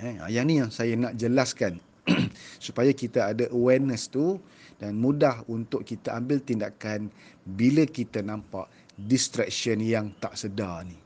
Eh, 0.03 0.19
yang 0.27 0.51
ni 0.51 0.59
yang 0.59 0.75
saya 0.75 0.99
nak 0.99 1.15
jelaskan. 1.15 1.79
supaya 2.67 2.91
kita 2.95 3.35
ada 3.35 3.45
awareness 3.51 4.07
tu 4.07 4.39
dan 4.79 4.95
mudah 4.99 5.43
untuk 5.51 5.83
kita 5.83 6.15
ambil 6.15 6.39
tindakan 6.39 7.11
bila 7.47 7.83
kita 7.87 8.23
nampak 8.23 8.71
distraction 8.97 9.77
yang 9.85 10.11
tak 10.17 10.35
sedar 10.35 10.89
ni. 10.89 10.97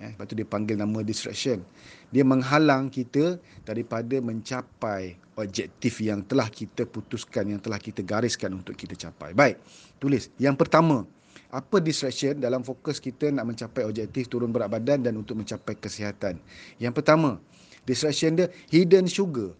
Eh, 0.00 0.16
lepas 0.16 0.24
tu 0.24 0.32
dia 0.32 0.48
panggil 0.48 0.80
nama 0.80 1.04
distraction. 1.04 1.60
Dia 2.08 2.24
menghalang 2.24 2.88
kita 2.88 3.36
daripada 3.68 4.16
mencapai 4.24 5.12
objektif 5.36 6.00
yang 6.00 6.24
telah 6.24 6.48
kita 6.48 6.88
putuskan, 6.88 7.52
yang 7.52 7.60
telah 7.60 7.76
kita 7.76 8.00
gariskan 8.00 8.56
untuk 8.56 8.80
kita 8.80 8.96
capai. 8.96 9.36
Baik, 9.36 9.60
tulis. 10.00 10.32
Yang 10.40 10.56
pertama, 10.56 11.04
apa 11.52 11.76
distraction 11.84 12.40
dalam 12.40 12.64
fokus 12.64 12.96
kita 12.96 13.28
nak 13.28 13.44
mencapai 13.44 13.84
objektif 13.84 14.30
turun 14.32 14.54
berat 14.54 14.72
badan 14.72 15.04
dan 15.04 15.20
untuk 15.20 15.36
mencapai 15.36 15.76
kesihatan. 15.76 16.40
Yang 16.80 16.94
pertama, 16.96 17.36
distraction 17.84 18.40
dia 18.40 18.48
hidden 18.72 19.04
sugar. 19.04 19.52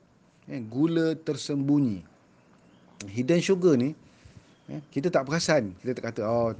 Eh, 0.48 0.64
gula 0.64 1.12
tersembunyi. 1.20 2.00
Hidden 3.12 3.44
sugar 3.44 3.77
ni, 3.77 3.92
eh, 4.72 4.80
kita 4.88 5.12
tak 5.12 5.28
perasan. 5.28 5.77
Kita 5.84 6.00
tak 6.00 6.05
kata, 6.16 6.20
oh 6.24 6.56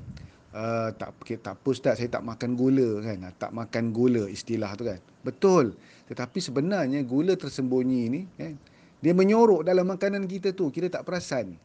uh, 0.55 0.89
tak 0.95 1.15
tak 1.43 1.55
apa 1.59 1.69
ustaz 1.71 1.99
saya 1.99 2.11
tak 2.11 2.25
makan 2.27 2.59
gula 2.59 3.03
kan? 3.03 3.19
Ah, 3.27 3.35
tak 3.35 3.53
makan 3.55 3.95
gula 3.95 4.27
istilah 4.27 4.71
tu 4.75 4.87
kan? 4.87 4.99
Betul. 5.23 5.75
Tetapi 6.11 6.39
sebenarnya 6.43 7.01
gula 7.07 7.39
tersembunyi 7.39 8.03
ni 8.11 8.21
kan? 8.35 8.55
Dia 9.01 9.13
menyorok 9.17 9.65
dalam 9.65 9.89
makanan 9.89 10.29
kita 10.29 10.53
tu. 10.53 10.69
Kita 10.69 10.93
tak 10.93 11.09
perasan. 11.09 11.57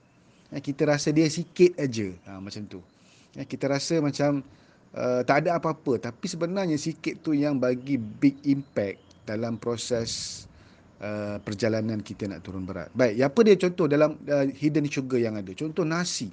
Ya, 0.53 0.63
kita 0.63 0.87
rasa 0.87 1.11
dia 1.11 1.27
sikit 1.27 1.75
aja. 1.75 2.07
Ha, 2.31 2.39
macam 2.39 2.63
tu. 2.63 2.79
Kita 3.35 3.67
rasa 3.67 3.99
macam 3.99 4.39
uh, 4.95 5.21
tak 5.27 5.43
ada 5.43 5.59
apa-apa. 5.59 5.99
Tapi 5.99 6.25
sebenarnya 6.31 6.79
sikit 6.79 7.19
tu 7.19 7.35
yang 7.35 7.59
bagi 7.59 7.99
big 7.99 8.39
impact 8.47 9.03
dalam 9.27 9.59
proses 9.59 10.45
uh, 11.03 11.35
perjalanan 11.43 11.99
kita 11.99 12.31
nak 12.31 12.45
turun 12.47 12.63
berat. 12.63 12.87
Baik 12.95 13.19
apa 13.19 13.39
dia 13.43 13.55
contoh 13.59 13.85
dalam 13.91 14.15
uh, 14.31 14.47
hidden 14.55 14.87
sugar 14.87 15.19
yang 15.19 15.35
ada? 15.35 15.51
Contoh 15.51 15.83
nasi 15.83 16.31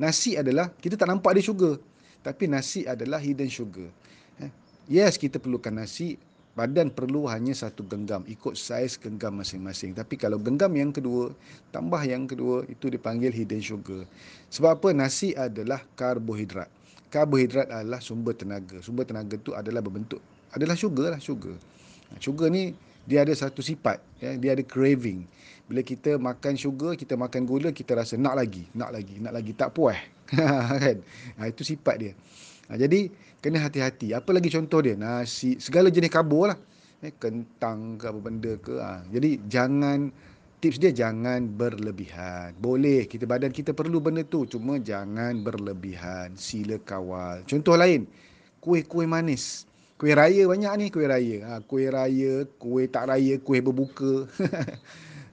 Nasi 0.00 0.34
adalah 0.34 0.70
kita 0.80 0.98
tak 0.98 1.10
nampak 1.10 1.38
dia 1.38 1.44
sugar. 1.46 1.78
Tapi 2.24 2.48
nasi 2.48 2.88
adalah 2.88 3.20
hidden 3.20 3.52
sugar. 3.52 3.92
Eh, 4.40 4.50
yes, 4.88 5.20
kita 5.20 5.36
perlukan 5.36 5.76
nasi. 5.76 6.16
Badan 6.54 6.94
perlu 6.94 7.26
hanya 7.26 7.50
satu 7.50 7.82
genggam. 7.82 8.22
Ikut 8.30 8.54
saiz 8.54 8.94
genggam 8.94 9.42
masing-masing. 9.42 9.90
Tapi 9.90 10.14
kalau 10.14 10.38
genggam 10.38 10.70
yang 10.78 10.94
kedua, 10.94 11.34
tambah 11.74 11.98
yang 12.06 12.30
kedua, 12.30 12.62
itu 12.70 12.86
dipanggil 12.86 13.34
hidden 13.34 13.58
sugar. 13.58 14.06
Sebab 14.54 14.78
apa? 14.78 14.88
Nasi 14.94 15.34
adalah 15.34 15.82
karbohidrat. 15.98 16.70
Karbohidrat 17.10 17.70
adalah 17.70 17.98
sumber 17.98 18.38
tenaga. 18.38 18.78
Sumber 18.82 19.02
tenaga 19.02 19.34
itu 19.34 19.50
adalah 19.54 19.82
berbentuk, 19.82 20.22
adalah 20.54 20.78
sugar 20.78 21.14
lah, 21.14 21.20
sugar. 21.22 21.58
Sugar 22.22 22.50
ni 22.50 22.74
dia 23.04 23.24
ada 23.24 23.32
satu 23.36 23.60
sifat 23.60 24.00
ya 24.20 24.36
dia 24.36 24.56
ada 24.56 24.64
craving. 24.64 25.24
Bila 25.64 25.80
kita 25.80 26.20
makan 26.20 26.60
sugar 26.60 26.92
kita 26.96 27.16
makan 27.16 27.48
gula 27.48 27.72
kita 27.72 27.96
rasa 27.96 28.20
nak 28.20 28.36
lagi 28.36 28.68
nak 28.76 28.92
lagi 28.92 29.16
nak 29.20 29.32
lagi 29.32 29.52
tak 29.56 29.72
puas 29.72 29.96
kan? 30.84 30.98
Ha, 31.40 31.48
itu 31.48 31.62
sifat 31.64 31.96
dia. 32.00 32.12
Ha, 32.68 32.76
jadi 32.80 33.08
kena 33.40 33.60
hati-hati. 33.60 34.16
Apa 34.16 34.32
lagi 34.32 34.48
contoh 34.52 34.80
dia? 34.84 34.96
Nasi 34.96 35.56
segala 35.60 35.88
jenis 35.88 36.12
karbo 36.12 36.48
lah. 36.48 36.58
Eh, 37.04 37.12
kentang 37.20 38.00
ke 38.00 38.08
apa 38.08 38.16
benda 38.16 38.56
ke 38.56 38.80
ha. 38.80 39.04
jadi 39.12 39.36
jangan 39.44 40.08
tips 40.64 40.80
dia 40.80 40.92
jangan 40.92 41.44
berlebihan. 41.52 42.56
Boleh 42.56 43.04
kita 43.04 43.28
badan 43.28 43.52
kita 43.52 43.76
perlu 43.76 44.00
benda 44.00 44.24
tu. 44.24 44.48
Cuma 44.48 44.80
jangan 44.80 45.44
berlebihan. 45.44 46.32
Sila 46.40 46.80
kawal. 46.80 47.44
Contoh 47.44 47.76
lain 47.76 48.08
kuih-kuih 48.64 49.04
manis 49.04 49.68
Kuih 49.94 50.14
raya 50.18 50.42
banyak 50.50 50.72
ni 50.74 50.86
kuih 50.90 51.06
raya. 51.06 51.36
Ha, 51.46 51.52
kuih 51.62 51.86
raya, 51.86 52.42
kuih 52.58 52.90
tak 52.90 53.14
raya, 53.14 53.38
kuih 53.38 53.62
berbuka. 53.62 54.26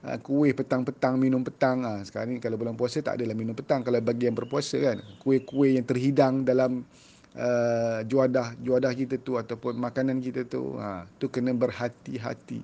ha, 0.06 0.18
kuih 0.26 0.54
petang-petang, 0.54 1.18
minum 1.18 1.42
petang. 1.42 1.82
Ha, 1.82 2.06
sekarang 2.06 2.38
ni 2.38 2.40
kalau 2.40 2.54
bulan 2.54 2.78
puasa 2.78 3.02
tak 3.02 3.18
adalah 3.18 3.34
minum 3.34 3.58
petang. 3.58 3.82
Kalau 3.82 3.98
bagi 3.98 4.30
yang 4.30 4.38
berpuasa 4.38 4.78
kan. 4.78 5.02
Kuih-kuih 5.18 5.82
yang 5.82 5.86
terhidang 5.86 6.46
dalam 6.46 6.86
uh, 7.34 8.06
juadah, 8.06 8.54
juadah 8.62 8.92
kita 8.94 9.18
tu 9.18 9.34
ataupun 9.34 9.82
makanan 9.82 10.22
kita 10.22 10.46
tu. 10.46 10.78
Ha, 10.78 11.10
tu 11.18 11.26
kena 11.26 11.50
berhati-hati. 11.58 12.62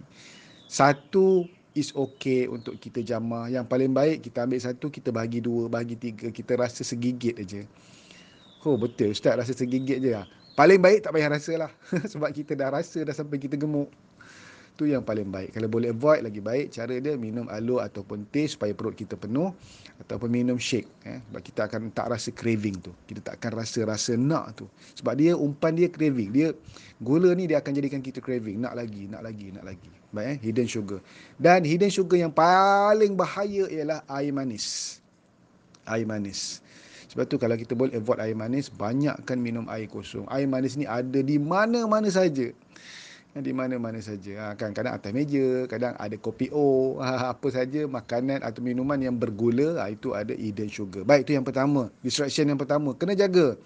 Satu 0.71 1.51
is 1.75 1.91
okay 1.99 2.47
untuk 2.47 2.79
kita 2.79 3.03
jamah. 3.03 3.51
Yang 3.51 3.67
paling 3.67 3.91
baik 3.91 4.23
kita 4.23 4.47
ambil 4.47 4.63
satu, 4.63 4.87
kita 4.87 5.11
bagi 5.11 5.43
dua, 5.43 5.67
bagi 5.67 5.99
tiga. 5.99 6.31
Kita 6.31 6.55
rasa 6.55 6.87
segigit 6.87 7.35
aja. 7.43 7.67
Oh 8.67 8.75
betul 8.75 9.15
Ustaz 9.15 9.39
rasa 9.39 9.55
segigit 9.55 10.03
je 10.03 10.11
lah. 10.15 10.27
Paling 10.59 10.83
baik 10.83 11.07
tak 11.07 11.15
payah 11.15 11.31
rasa 11.31 11.55
lah. 11.55 11.71
Sebab 12.13 12.35
kita 12.35 12.59
dah 12.59 12.75
rasa 12.75 13.07
dah 13.07 13.15
sampai 13.15 13.39
kita 13.39 13.55
gemuk. 13.55 13.87
Tu 14.75 14.91
yang 14.91 15.07
paling 15.07 15.31
baik. 15.31 15.55
Kalau 15.55 15.71
boleh 15.71 15.95
avoid 15.95 16.23
lagi 16.23 16.43
baik, 16.43 16.75
cara 16.75 16.99
dia 16.99 17.15
minum 17.15 17.47
alur 17.51 17.83
ataupun 17.83 18.27
teh 18.31 18.47
supaya 18.47 18.75
perut 18.75 18.95
kita 18.95 19.15
penuh. 19.15 19.55
Ataupun 20.03 20.27
minum 20.27 20.59
shake. 20.59 20.87
Eh. 21.07 21.23
Sebab 21.31 21.43
kita 21.47 21.61
akan 21.71 21.95
tak 21.95 22.11
rasa 22.11 22.35
craving 22.35 22.79
tu. 22.83 22.91
Kita 23.07 23.23
tak 23.23 23.35
akan 23.39 23.63
rasa-rasa 23.63 24.19
nak 24.19 24.59
tu. 24.59 24.67
Sebab 24.99 25.15
dia 25.15 25.39
umpan 25.39 25.79
dia 25.79 25.87
craving. 25.87 26.31
Dia 26.35 26.51
Gula 26.99 27.31
ni 27.39 27.47
dia 27.47 27.63
akan 27.63 27.73
jadikan 27.79 28.03
kita 28.03 28.19
craving. 28.19 28.59
Nak 28.59 28.75
lagi, 28.75 29.07
nak 29.07 29.23
lagi, 29.23 29.55
nak 29.55 29.63
lagi. 29.63 29.91
Baik 30.11 30.27
eh? 30.27 30.37
Hidden 30.51 30.67
sugar. 30.67 30.99
Dan 31.39 31.63
hidden 31.63 31.91
sugar 31.95 32.19
yang 32.19 32.35
paling 32.35 33.15
bahaya 33.15 33.71
ialah 33.71 34.03
air 34.11 34.35
manis. 34.35 34.99
Air 35.87 36.03
manis. 36.03 36.59
Sebab 37.09 37.25
tu 37.25 37.41
kalau 37.41 37.57
kita 37.57 37.73
boleh 37.73 37.97
avoid 37.97 38.21
air 38.21 38.37
manis, 38.37 38.69
banyakkan 38.69 39.41
minum 39.41 39.65
air 39.73 39.89
kosong. 39.89 40.29
Air 40.29 40.45
manis 40.45 40.77
ni 40.77 40.85
ada 40.85 41.25
di 41.25 41.41
mana-mana 41.41 42.13
saja. 42.13 42.53
Di 43.38 43.53
mana-mana 43.55 44.03
saja. 44.03 44.32
Ha, 44.37 44.44
kan 44.59 44.77
kadang 44.77 44.99
atas 44.99 45.15
meja, 45.15 45.65
kadang 45.71 45.97
ada 45.97 46.17
kopi 46.21 46.53
O, 46.53 46.99
ha, 47.00 47.31
apa 47.32 47.49
saja 47.49 47.88
makanan 47.88 48.44
atau 48.44 48.61
minuman 48.61 49.00
yang 49.00 49.17
bergula, 49.17 49.81
ha, 49.81 49.88
itu 49.88 50.12
ada 50.12 50.37
hidden 50.37 50.69
sugar. 50.69 51.06
Baik, 51.09 51.25
itu 51.25 51.32
yang 51.41 51.47
pertama. 51.49 51.88
Distraction 52.05 52.44
yang 52.44 52.61
pertama. 52.61 52.93
Kena 52.93 53.17
jaga. 53.17 53.56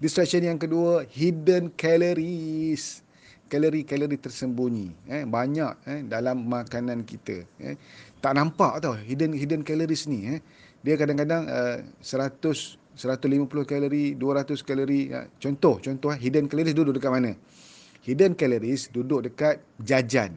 Distraction 0.00 0.40
yang 0.40 0.56
kedua, 0.56 1.04
hidden 1.12 1.68
calories. 1.76 3.04
Kalori-kalori 3.52 4.16
tersembunyi. 4.16 5.12
Eh, 5.12 5.28
banyak 5.28 5.72
eh, 5.84 6.00
dalam 6.08 6.48
makanan 6.48 7.04
kita. 7.04 7.44
Eh. 7.60 7.76
Tak 8.24 8.32
nampak 8.32 8.80
tau 8.80 8.96
hidden 8.96 9.36
hidden 9.36 9.60
calories 9.60 10.08
ni. 10.08 10.38
Eh 10.38 10.40
dia 10.82 10.94
kadang-kadang 10.98 11.46
uh, 11.46 11.78
100 12.02 12.78
150 12.92 13.48
kalori 13.64 14.12
200 14.18 14.68
kalori 14.68 15.08
uh, 15.14 15.26
contoh 15.40 15.80
contoh 15.80 16.10
uh, 16.12 16.18
hidden 16.18 16.46
calories 16.50 16.76
duduk 16.76 16.98
dekat 17.00 17.10
mana 17.14 17.32
hidden 18.04 18.36
calories 18.36 18.90
duduk 18.92 19.24
dekat 19.26 19.62
jajan 19.80 20.34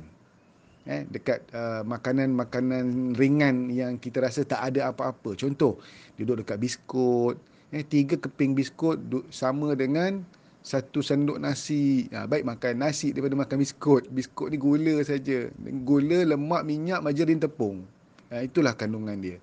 eh 0.86 1.01
dekat 1.09 1.42
uh, 1.51 1.81
makanan-makanan 1.81 3.18
ringan 3.18 3.74
yang 3.74 3.97
kita 3.97 4.21
rasa 4.21 4.45
tak 4.45 4.62
ada 4.71 4.94
apa-apa 4.94 5.33
contoh 5.33 5.81
duduk 6.15 6.45
dekat 6.45 6.62
biskut 6.62 7.36
eh 7.74 7.81
tiga 7.81 8.15
keping 8.21 8.53
biskut 8.53 9.01
sama 9.33 9.74
dengan 9.74 10.21
satu 10.65 11.06
sendok 11.06 11.38
nasi. 11.38 12.09
Ha, 12.09 12.25
baik 12.25 12.42
makan 12.42 12.81
nasi 12.81 13.13
daripada 13.13 13.38
makan 13.38 13.62
biskut. 13.62 14.09
Biskut 14.09 14.50
ni 14.50 14.57
gula 14.57 14.97
saja. 15.06 15.45
Gula, 15.86 16.25
lemak, 16.25 16.65
minyak, 16.65 17.06
margarin, 17.06 17.38
tepung. 17.38 17.86
Ha, 18.33 18.42
itulah 18.42 18.74
kandungan 18.74 19.21
dia. 19.21 19.38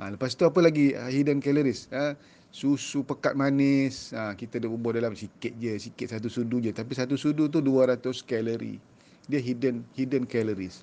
Ha, 0.00 0.08
lepas 0.08 0.32
tu 0.32 0.48
apa 0.48 0.64
lagi 0.64 0.96
ha, 0.96 1.12
hidden 1.12 1.44
calories? 1.44 1.84
Ha, 1.92 2.16
susu 2.48 3.04
pekat 3.04 3.36
manis. 3.36 4.16
Ha, 4.16 4.32
kita 4.32 4.56
dah 4.56 4.72
ubah 4.72 4.96
dalam 4.96 5.12
sikit 5.12 5.52
je. 5.60 5.76
Sikit 5.76 6.16
satu 6.16 6.32
sudu 6.32 6.56
je. 6.64 6.72
Tapi 6.72 6.96
satu 6.96 7.20
sudu 7.20 7.52
tu 7.52 7.60
200 7.60 8.00
kalori. 8.24 8.80
Dia 9.28 9.44
hidden 9.44 9.84
hidden 9.92 10.24
calories. 10.24 10.80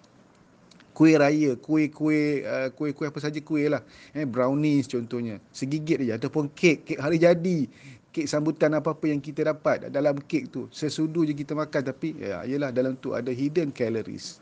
Kuih 0.94 1.18
raya, 1.18 1.54
kuih-kuih, 1.58 2.42
uh, 2.42 2.70
kuih-kuih 2.74 3.10
apa 3.10 3.20
saja 3.22 3.38
kuih 3.42 3.70
lah. 3.70 3.86
Eh, 4.18 4.26
brownies 4.26 4.90
contohnya. 4.90 5.38
Segigit 5.54 6.02
je. 6.02 6.14
Ataupun 6.14 6.50
kek, 6.54 6.86
kek 6.86 6.98
hari 7.02 7.22
jadi 7.22 7.70
kek 8.18 8.26
sambutan 8.26 8.74
apa-apa 8.74 9.14
yang 9.14 9.22
kita 9.22 9.46
dapat 9.46 9.94
dalam 9.94 10.18
kek 10.26 10.50
tu 10.50 10.66
sesudu 10.74 11.22
je 11.22 11.38
kita 11.38 11.54
makan 11.54 11.94
tapi 11.94 12.18
ya 12.18 12.42
yalah 12.50 12.74
dalam 12.74 12.98
tu 12.98 13.14
ada 13.14 13.30
hidden 13.30 13.70
calories 13.70 14.42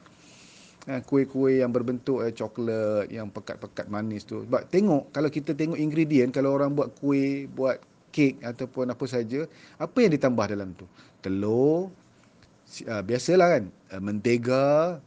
ha, 0.89 1.01
kuih-kuih 1.01 1.61
yang 1.65 1.73
berbentuk 1.73 2.21
eh, 2.25 2.33
coklat 2.33 3.09
yang 3.09 3.29
pekat-pekat 3.29 3.89
manis 3.89 4.25
tu. 4.25 4.45
Sebab 4.45 4.69
tengok 4.69 5.09
kalau 5.11 5.29
kita 5.29 5.57
tengok 5.57 5.77
ingredient 5.77 6.31
kalau 6.33 6.53
orang 6.53 6.73
buat 6.73 6.93
kuih 7.01 7.49
buat 7.51 7.81
kek 8.13 8.39
ataupun 8.41 8.93
apa 8.93 9.05
saja 9.09 9.43
apa 9.75 9.97
yang 9.99 10.13
ditambah 10.15 10.45
dalam 10.47 10.71
tu? 10.77 10.85
Telur 11.19 11.91
uh, 12.87 13.03
biasalah 13.03 13.47
kan? 13.59 13.63
Uh, 13.91 14.01
mentega 14.01 14.97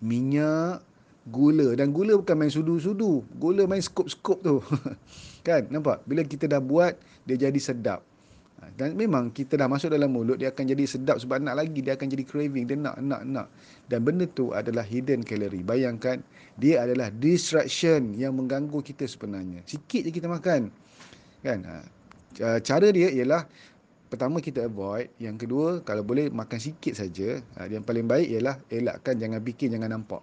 minyak 0.00 0.80
gula. 1.28 1.72
Dan 1.76 1.90
gula 1.90 2.16
bukan 2.20 2.36
main 2.36 2.52
sudu-sudu. 2.52 3.24
Gula 3.40 3.64
main 3.64 3.80
skop-skop 3.80 4.38
tu. 4.44 4.60
Kan? 5.46 5.68
Nampak? 5.68 6.04
Bila 6.08 6.24
kita 6.24 6.48
dah 6.48 6.60
buat 6.60 6.96
dia 7.28 7.36
jadi 7.36 7.60
sedap 7.60 8.04
dan 8.74 8.96
memang 8.96 9.30
kita 9.30 9.60
dah 9.60 9.68
masuk 9.68 9.92
dalam 9.92 10.12
mulut 10.12 10.40
dia 10.40 10.50
akan 10.50 10.64
jadi 10.64 10.84
sedap 10.88 11.20
sebab 11.20 11.42
nak 11.42 11.60
lagi 11.60 11.80
dia 11.84 11.94
akan 11.94 12.08
jadi 12.08 12.24
craving 12.24 12.64
dia 12.68 12.76
nak 12.78 12.96
nak 13.00 13.22
nak. 13.24 13.46
Dan 13.88 14.04
benda 14.04 14.24
tu 14.30 14.50
adalah 14.56 14.82
hidden 14.82 15.20
calorie. 15.24 15.64
Bayangkan 15.64 16.24
dia 16.56 16.84
adalah 16.84 17.12
distraction 17.12 18.16
yang 18.16 18.36
mengganggu 18.36 18.80
kita 18.80 19.04
sebenarnya. 19.04 19.60
Sikit 19.68 20.08
je 20.08 20.10
kita 20.12 20.28
makan 20.30 20.72
kan? 21.44 21.58
Ha, 21.60 21.74
cara 22.64 22.88
dia 22.90 23.12
ialah 23.12 23.44
pertama 24.08 24.38
kita 24.40 24.64
avoid 24.64 25.10
yang 25.20 25.36
kedua 25.36 25.82
kalau 25.82 26.06
boleh 26.06 26.30
makan 26.30 26.58
sikit 26.58 26.94
saja 26.96 27.42
ha, 27.58 27.66
yang 27.66 27.82
paling 27.82 28.06
baik 28.06 28.30
ialah 28.30 28.56
elakkan 28.70 29.18
jangan 29.18 29.42
bikin 29.42 29.74
jangan 29.74 29.90
nampak 30.00 30.22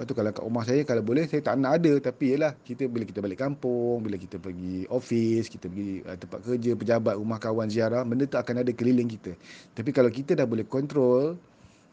Lepas 0.00 0.08
tu 0.08 0.16
kalau 0.16 0.32
kat 0.32 0.44
rumah 0.48 0.64
saya 0.64 0.80
kalau 0.88 1.04
boleh 1.04 1.28
saya 1.28 1.44
tak 1.44 1.60
nak 1.60 1.76
ada 1.76 1.92
tapi 2.00 2.32
yalah 2.32 2.56
kita 2.64 2.88
bila 2.88 3.04
kita 3.04 3.20
balik 3.20 3.36
kampung, 3.36 4.00
bila 4.00 4.16
kita 4.16 4.40
pergi 4.40 4.88
office, 4.88 5.52
kita 5.52 5.68
pergi 5.68 6.00
uh, 6.08 6.16
tempat 6.16 6.40
kerja, 6.40 6.72
pejabat, 6.72 7.20
rumah 7.20 7.36
kawan 7.36 7.68
ziarah, 7.68 8.00
benda 8.08 8.24
tu 8.24 8.40
akan 8.40 8.64
ada 8.64 8.72
keliling 8.72 9.12
kita. 9.12 9.36
Tapi 9.76 9.92
kalau 9.92 10.08
kita 10.08 10.32
dah 10.32 10.48
boleh 10.48 10.64
kontrol 10.64 11.36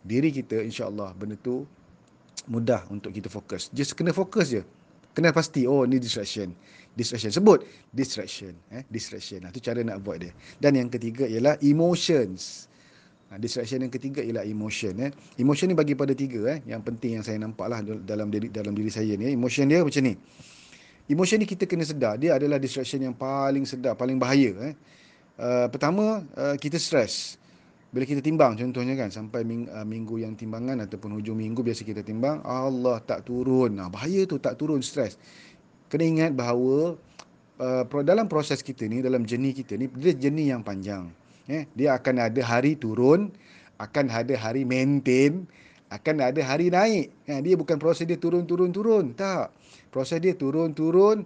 diri 0.07 0.31
kita 0.31 0.55
insya-Allah 0.55 1.11
benda 1.19 1.35
tu 1.35 1.67
mudah 2.47 2.87
untuk 2.87 3.11
kita 3.11 3.27
fokus. 3.27 3.67
Just 3.75 3.91
kena 3.91 4.15
fokus 4.15 4.55
je. 4.55 4.63
Kena 5.11 5.35
pasti 5.35 5.67
oh 5.67 5.83
ni 5.83 5.99
distraction. 5.99 6.55
Distraction 6.95 7.35
sebut 7.35 7.59
distraction 7.91 8.55
eh 8.71 8.87
distraction. 8.87 9.43
Nah 9.43 9.51
tu 9.51 9.59
cara 9.59 9.83
nak 9.83 9.99
avoid 9.99 10.23
dia. 10.23 10.31
Dan 10.63 10.79
yang 10.79 10.87
ketiga 10.87 11.27
ialah 11.27 11.59
emotions. 11.59 12.71
Ha, 13.27 13.35
distraction 13.35 13.83
yang 13.83 13.91
ketiga 13.91 14.23
ialah 14.23 14.47
emotion. 14.47 14.95
Eh. 15.03 15.11
Emotion 15.35 15.67
ni 15.67 15.75
bagi 15.75 15.99
pada 15.99 16.15
tiga. 16.15 16.47
Eh. 16.47 16.63
Yang 16.63 16.81
penting 16.87 17.19
yang 17.19 17.25
saya 17.27 17.35
nampak 17.43 17.67
lah 17.67 17.83
dalam 17.83 18.31
diri, 18.31 18.47
dalam 18.47 18.71
diri 18.71 18.87
saya 18.87 19.19
ni. 19.19 19.27
Eh. 19.27 19.31
Emotion 19.35 19.67
dia 19.67 19.83
macam 19.83 19.99
ni. 19.99 20.15
Emotion 21.11 21.37
ni 21.43 21.47
kita 21.47 21.67
kena 21.67 21.83
sedar. 21.83 22.15
Dia 22.15 22.39
adalah 22.39 22.55
distraction 22.55 23.03
yang 23.03 23.11
paling 23.11 23.67
sedar, 23.67 23.99
paling 23.99 24.15
bahaya. 24.15 24.71
Eh. 24.71 24.73
Uh, 25.37 25.67
pertama, 25.67 26.23
uh, 26.39 26.55
kita 26.55 26.79
stres. 26.79 27.35
Bila 27.91 28.07
kita 28.07 28.23
timbang 28.23 28.55
contohnya 28.55 28.95
kan. 28.95 29.11
Sampai 29.11 29.43
uh, 29.43 29.83
minggu 29.83 30.23
yang 30.23 30.39
timbangan 30.39 30.87
ataupun 30.87 31.19
hujung 31.19 31.35
minggu 31.35 31.59
biasa 31.59 31.83
kita 31.83 32.07
timbang. 32.07 32.39
Allah 32.47 33.03
tak 33.03 33.27
turun. 33.27 33.75
Nah, 33.75 33.91
bahaya 33.91 34.23
tu 34.23 34.39
tak 34.39 34.55
turun 34.55 34.79
stres. 34.79 35.19
Kena 35.91 36.03
ingat 36.07 36.31
bahawa 36.31 36.95
uh, 37.59 37.83
dalam 38.07 38.31
proses 38.31 38.63
kita 38.63 38.87
ni, 38.87 39.03
dalam 39.03 39.27
jenis 39.27 39.67
kita 39.67 39.75
ni, 39.75 39.91
dia 39.99 40.15
jenis 40.15 40.47
yang 40.55 40.63
panjang 40.63 41.11
eh, 41.47 41.63
dia 41.73 41.95
akan 41.95 42.31
ada 42.31 42.41
hari 42.43 42.75
turun 42.75 43.31
akan 43.77 44.05
ada 44.09 44.33
hari 44.35 44.65
maintain 44.65 45.45
akan 45.87 46.19
ada 46.19 46.41
hari 46.43 46.67
naik. 46.67 47.07
Eh, 47.23 47.39
dia 47.39 47.55
bukan 47.55 47.79
proses 47.79 48.03
dia 48.03 48.19
turun 48.19 48.43
turun 48.43 48.75
turun 48.75 49.15
tak. 49.15 49.55
Proses 49.87 50.19
dia 50.19 50.35
turun 50.35 50.75
turun 50.75 51.23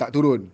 tak 0.00 0.14
turun. 0.14 0.48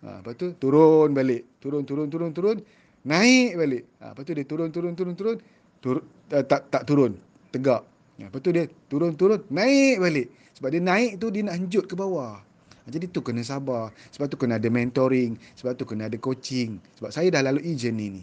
Ha, 0.00 0.24
lepas 0.24 0.34
tu 0.40 0.56
turun 0.56 1.12
balik. 1.12 1.44
Turun 1.60 1.84
turun 1.84 2.08
turun 2.08 2.30
turun 2.32 2.56
naik 3.04 3.60
balik. 3.60 3.84
Ha, 4.00 4.16
lepas 4.16 4.22
tu 4.24 4.32
dia 4.32 4.46
turun 4.48 4.68
turun 4.72 4.92
turun 4.96 5.14
turun 5.14 5.36
tur, 5.84 5.96
uh, 6.32 6.44
tak 6.48 6.72
tak 6.72 6.88
turun. 6.88 7.12
Tegak. 7.52 7.84
Ha, 7.84 8.32
lepas 8.32 8.40
tu 8.40 8.50
dia 8.56 8.64
turun 8.88 9.12
turun 9.20 9.44
naik 9.52 10.00
balik. 10.00 10.28
Sebab 10.56 10.68
dia 10.72 10.80
naik 10.80 11.20
tu 11.20 11.28
dia 11.28 11.44
nak 11.44 11.60
henjut 11.60 11.84
ke 11.84 11.92
bawah 11.92 12.40
jadi 12.86 13.10
tu 13.10 13.18
kena 13.18 13.42
sabar. 13.42 13.90
Sebab 14.14 14.30
tu 14.30 14.38
kena 14.38 14.62
ada 14.62 14.70
mentoring. 14.70 15.34
Sebab 15.58 15.74
tu 15.74 15.82
kena 15.82 16.06
ada 16.06 16.14
coaching. 16.16 16.78
Sebab 17.02 17.10
saya 17.10 17.28
dah 17.34 17.42
lalui 17.42 17.74
journey 17.74 18.22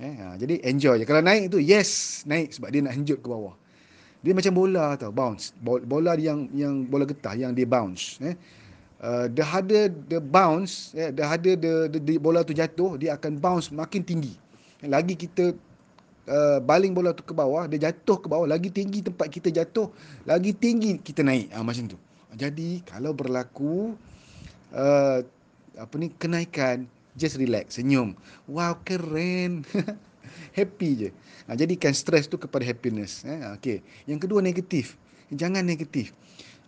Eh, 0.00 0.14
ha, 0.18 0.34
jadi 0.40 0.64
enjoy 0.64 0.98
je. 0.98 1.04
Kalau 1.04 1.20
naik 1.20 1.52
tu, 1.52 1.60
yes, 1.60 2.24
naik. 2.24 2.56
Sebab 2.56 2.72
dia 2.72 2.80
nak 2.80 2.96
henjut 2.96 3.20
ke 3.20 3.28
bawah. 3.28 3.52
Dia 4.22 4.32
macam 4.32 4.54
bola 4.54 4.96
tau, 4.96 5.12
bounce. 5.12 5.52
Bola 5.62 6.14
yang 6.16 6.46
yang 6.54 6.86
bola 6.86 7.04
getah 7.04 7.34
yang 7.34 7.52
dia 7.52 7.66
bounce. 7.66 8.22
Eh. 8.22 8.38
Uh, 9.02 9.26
dah 9.26 9.58
ada 9.58 9.90
the 9.90 10.22
bounce, 10.22 10.94
eh, 10.94 11.10
dah 11.10 11.34
ada 11.34 11.58
the, 11.58 11.90
the, 11.90 11.98
the, 11.98 12.14
bola 12.22 12.46
tu 12.46 12.54
jatuh, 12.54 12.94
dia 12.94 13.18
akan 13.18 13.34
bounce 13.42 13.74
makin 13.74 13.98
tinggi. 14.06 14.30
Lagi 14.86 15.18
kita 15.18 15.58
uh, 16.30 16.62
baling 16.62 16.94
bola 16.94 17.10
tu 17.10 17.26
ke 17.26 17.34
bawah, 17.34 17.66
dia 17.66 17.90
jatuh 17.90 18.22
ke 18.22 18.30
bawah, 18.30 18.46
lagi 18.46 18.70
tinggi 18.70 19.02
tempat 19.02 19.26
kita 19.26 19.50
jatuh, 19.50 19.90
lagi 20.22 20.54
tinggi 20.54 21.02
kita 21.02 21.26
naik. 21.26 21.50
Ha, 21.50 21.66
macam 21.66 21.90
tu. 21.90 21.98
Jadi 22.32 22.80
kalau 22.88 23.12
berlaku 23.12 23.92
uh, 24.72 25.18
apa 25.76 25.94
ni 25.96 26.12
kenaikan, 26.16 26.88
just 27.16 27.36
relax, 27.36 27.76
senyum. 27.76 28.16
Wow, 28.48 28.80
keren. 28.84 29.64
Happy 30.56 30.90
je. 30.96 31.08
Ha, 31.48 31.56
jadikan 31.56 31.92
stres 31.92 32.28
tu 32.28 32.36
kepada 32.40 32.64
happiness. 32.64 33.24
Eh? 33.24 33.40
Okay. 33.58 33.84
Yang 34.08 34.28
kedua 34.28 34.40
negatif. 34.40 34.96
Jangan 35.32 35.64
negatif. 35.64 36.12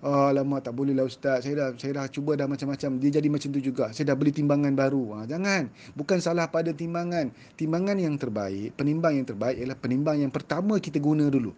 Oh, 0.04 0.28
lama 0.28 0.60
tak 0.60 0.76
boleh 0.76 0.92
lah 0.92 1.08
ustaz. 1.08 1.48
Saya 1.48 1.54
dah 1.56 1.68
saya 1.80 1.96
dah 1.96 2.04
cuba 2.12 2.36
dah 2.36 2.44
macam-macam. 2.44 3.00
Dia 3.00 3.20
jadi 3.20 3.28
macam 3.32 3.48
tu 3.48 3.60
juga. 3.60 3.88
Saya 3.96 4.12
dah 4.12 4.16
beli 4.16 4.36
timbangan 4.36 4.76
baru. 4.76 5.16
Ha, 5.16 5.18
jangan. 5.24 5.72
Bukan 5.96 6.20
salah 6.20 6.48
pada 6.52 6.76
timbangan. 6.76 7.32
Timbangan 7.56 7.96
yang 7.96 8.20
terbaik, 8.20 8.76
penimbang 8.76 9.16
yang 9.16 9.26
terbaik 9.28 9.56
ialah 9.56 9.78
penimbang 9.80 10.20
yang 10.20 10.32
pertama 10.32 10.76
kita 10.76 11.00
guna 11.00 11.32
dulu. 11.32 11.56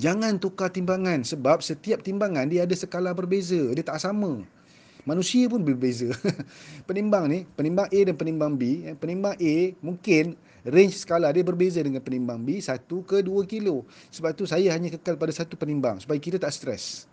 Jangan 0.00 0.40
tukar 0.40 0.72
timbangan 0.72 1.20
sebab 1.20 1.60
setiap 1.60 2.00
timbangan 2.00 2.48
dia 2.48 2.64
ada 2.64 2.72
skala 2.72 3.12
berbeza, 3.12 3.60
dia 3.76 3.84
tak 3.84 4.00
sama. 4.00 4.40
Manusia 5.02 5.50
pun 5.50 5.66
berbeza. 5.66 6.14
penimbang 6.88 7.26
ni, 7.26 7.42
penimbang 7.58 7.90
A 7.90 8.00
dan 8.06 8.14
penimbang 8.14 8.54
B, 8.54 8.86
eh, 8.86 8.94
penimbang 8.94 9.34
A 9.34 9.56
mungkin 9.82 10.38
range 10.62 11.02
skala 11.02 11.34
dia 11.34 11.42
berbeza 11.42 11.82
dengan 11.82 11.98
penimbang 11.98 12.38
B 12.38 12.62
1 12.62 12.86
ke 12.86 13.18
2 13.20 13.50
kilo. 13.50 13.82
Sebab 14.14 14.30
tu 14.38 14.46
saya 14.46 14.70
hanya 14.70 14.94
kekal 14.94 15.18
pada 15.18 15.34
satu 15.34 15.58
penimbang 15.58 15.98
supaya 15.98 16.22
kita 16.22 16.38
tak 16.38 16.54
stres. 16.54 17.10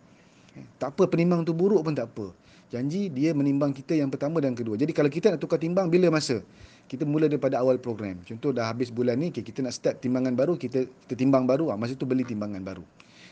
Eh, 0.53 0.63
tak 0.77 0.93
apa 0.93 1.09
penimbang 1.09 1.41
tu 1.41 1.51
buruk 1.51 1.81
pun 1.81 1.97
tak 1.97 2.13
apa. 2.13 2.29
Janji 2.69 3.09
dia 3.09 3.33
menimbang 3.33 3.73
kita 3.73 3.97
yang 3.97 4.13
pertama 4.13 4.37
dan 4.37 4.53
kedua. 4.53 4.77
Jadi 4.77 4.93
kalau 4.93 5.09
kita 5.09 5.33
nak 5.33 5.41
tukar 5.41 5.57
timbang 5.57 5.89
bila 5.89 6.13
masa? 6.13 6.45
Kita 6.89 7.05
mula 7.05 7.29
daripada 7.29 7.61
awal 7.61 7.77
program. 7.77 8.17
Contoh 8.25 8.49
dah 8.49 8.73
habis 8.73 8.89
bulan 8.89 9.21
ni, 9.21 9.29
okay, 9.29 9.45
kita 9.45 9.61
nak 9.61 9.77
start 9.77 10.01
timbangan 10.01 10.33
baru, 10.33 10.57
kita, 10.57 10.89
kita 11.05 11.13
timbang 11.13 11.45
baru, 11.45 11.69
ah, 11.69 11.77
masa 11.77 11.93
tu 11.93 12.09
beli 12.09 12.25
timbangan 12.25 12.65
baru. 12.65 12.81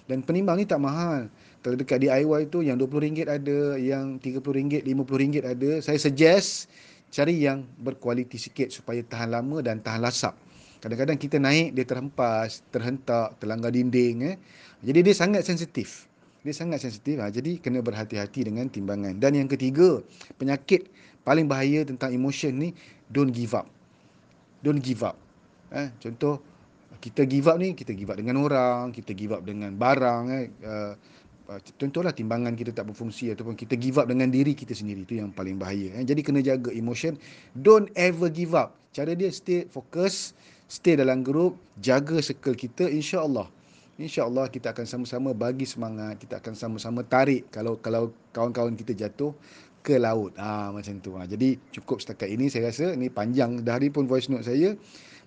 Dan 0.06 0.22
penimbang 0.22 0.62
ni 0.62 0.70
tak 0.70 0.80
mahal. 0.80 1.28
Kalau 1.66 1.76
dekat 1.76 2.06
DIY 2.06 2.54
tu 2.54 2.62
yang 2.62 2.78
RM20 2.78 3.28
ada, 3.28 3.76
yang 3.76 4.22
RM30, 4.22 4.86
RM50 4.86 5.44
ada, 5.44 5.70
saya 5.82 5.98
suggest 5.98 6.70
cari 7.10 7.44
yang 7.44 7.66
berkualiti 7.82 8.38
sikit 8.38 8.70
supaya 8.70 9.02
tahan 9.04 9.34
lama 9.34 9.60
dan 9.66 9.82
tahan 9.82 10.00
lasap. 10.00 10.38
Kadang-kadang 10.78 11.18
kita 11.18 11.42
naik, 11.42 11.74
dia 11.74 11.84
terhempas, 11.84 12.62
terhentak, 12.70 13.36
terlanggar 13.42 13.74
dinding. 13.74 14.32
Eh. 14.32 14.36
Jadi 14.86 15.00
dia 15.02 15.16
sangat 15.18 15.42
sensitif. 15.44 16.06
Dia 16.48 16.56
sangat 16.56 16.80
sensitif. 16.80 17.20
Ha. 17.20 17.28
Jadi 17.28 17.60
kena 17.60 17.84
berhati-hati 17.84 18.48
dengan 18.48 18.72
timbangan. 18.72 19.20
Dan 19.20 19.36
yang 19.36 19.52
ketiga, 19.52 20.00
penyakit 20.40 20.88
paling 21.28 21.44
bahaya 21.44 21.84
tentang 21.84 22.16
emotion 22.16 22.56
ni 22.56 22.72
don't 23.12 23.36
give 23.36 23.52
up. 23.52 23.68
Don't 24.64 24.80
give 24.80 25.04
up. 25.04 25.20
Eh, 25.76 25.92
contoh 26.00 26.40
kita 27.04 27.28
give 27.28 27.52
up 27.52 27.60
ni, 27.60 27.76
kita 27.76 27.92
give 27.92 28.08
up 28.08 28.16
dengan 28.16 28.40
orang, 28.40 28.96
kita 28.96 29.12
give 29.12 29.36
up 29.36 29.44
dengan 29.44 29.76
barang 29.76 30.24
eh. 30.32 30.48
Uh, 30.64 30.96
contohlah 31.80 32.12
timbangan 32.12 32.56
kita 32.60 32.76
tak 32.76 32.92
berfungsi 32.92 33.32
ataupun 33.32 33.56
kita 33.56 33.80
give 33.80 33.96
up 33.96 34.08
dengan 34.12 34.28
diri 34.28 34.52
kita 34.52 34.76
sendiri 34.76 35.08
itu 35.08 35.24
yang 35.24 35.32
paling 35.32 35.56
bahaya 35.56 35.96
eh. 35.96 36.04
jadi 36.04 36.20
kena 36.20 36.44
jaga 36.44 36.76
emotion 36.76 37.16
don't 37.64 37.88
ever 37.96 38.28
give 38.28 38.52
up 38.52 38.76
cara 38.92 39.16
dia 39.16 39.32
stay 39.32 39.64
fokus 39.72 40.36
stay 40.68 41.00
dalam 41.00 41.24
grup 41.24 41.56
jaga 41.80 42.20
circle 42.20 42.52
kita 42.52 42.92
insyaallah 42.92 43.48
insyaallah 43.98 44.50
kita 44.54 44.72
akan 44.72 44.86
sama-sama 44.86 45.34
bagi 45.34 45.66
semangat 45.66 46.22
kita 46.22 46.38
akan 46.42 46.54
sama-sama 46.54 47.02
tarik 47.02 47.50
kalau 47.50 47.78
kalau 47.82 48.14
kawan-kawan 48.32 48.78
kita 48.78 48.94
jatuh 48.94 49.34
ke 49.88 49.96
laut. 49.96 50.36
Ha, 50.36 50.76
macam 50.76 51.00
tu. 51.00 51.16
Ha, 51.16 51.24
jadi 51.24 51.56
cukup 51.72 52.04
setakat 52.04 52.28
ini 52.28 52.52
saya 52.52 52.68
rasa. 52.68 52.92
Ini 52.92 53.08
panjang 53.08 53.64
dah 53.64 53.80
hari 53.80 53.88
pun 53.88 54.04
voice 54.04 54.28
note 54.28 54.44
saya. 54.44 54.76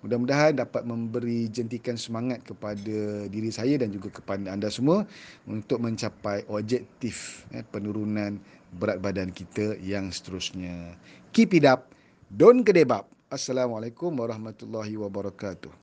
Mudah-mudahan 0.05 0.57
dapat 0.57 0.85
memberi 0.85 1.49
jentikan 1.49 1.97
semangat 1.97 2.45
kepada 2.45 3.29
diri 3.29 3.49
saya 3.53 3.81
dan 3.81 3.93
juga 3.93 4.13
kepada 4.13 4.53
anda 4.53 4.69
semua 4.73 5.05
untuk 5.45 5.81
mencapai 5.81 6.45
objektif 6.49 7.45
eh, 7.53 7.65
penurunan 7.65 8.41
berat 8.77 9.01
badan 9.01 9.33
kita 9.33 9.81
yang 9.81 10.13
seterusnya. 10.13 10.97
Keep 11.33 11.61
it 11.61 11.65
up. 11.65 11.93
Don't 12.29 12.65
kedebab. 12.65 13.09
Assalamualaikum 13.33 14.13
warahmatullahi 14.13 14.97
wabarakatuh. 14.97 15.73